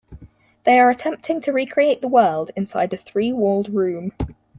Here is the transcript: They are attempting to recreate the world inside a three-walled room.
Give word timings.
They 0.63 0.79
are 0.79 0.89
attempting 0.89 1.41
to 1.41 1.51
recreate 1.53 2.01
the 2.01 2.07
world 2.07 2.49
inside 2.55 2.91
a 2.91 2.97
three-walled 2.97 3.69
room. 3.69 4.13